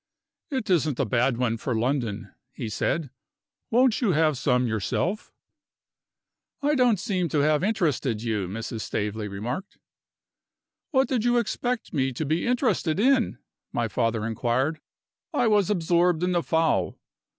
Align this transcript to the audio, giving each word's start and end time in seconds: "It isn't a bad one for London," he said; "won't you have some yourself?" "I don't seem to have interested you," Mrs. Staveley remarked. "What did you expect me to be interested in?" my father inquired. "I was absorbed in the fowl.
"It 0.49 0.67
isn't 0.71 0.99
a 0.99 1.05
bad 1.05 1.37
one 1.37 1.57
for 1.57 1.75
London," 1.77 2.33
he 2.51 2.69
said; 2.69 3.11
"won't 3.69 4.01
you 4.01 4.13
have 4.13 4.35
some 4.35 4.65
yourself?" 4.65 5.31
"I 6.63 6.73
don't 6.73 6.99
seem 6.99 7.29
to 7.29 7.41
have 7.41 7.63
interested 7.63 8.23
you," 8.23 8.47
Mrs. 8.47 8.81
Staveley 8.81 9.27
remarked. 9.27 9.77
"What 10.89 11.07
did 11.07 11.23
you 11.23 11.37
expect 11.37 11.93
me 11.93 12.11
to 12.13 12.25
be 12.25 12.47
interested 12.47 12.99
in?" 12.99 13.37
my 13.71 13.87
father 13.87 14.25
inquired. 14.25 14.81
"I 15.35 15.45
was 15.45 15.69
absorbed 15.69 16.23
in 16.23 16.31
the 16.31 16.41
fowl. 16.41 16.97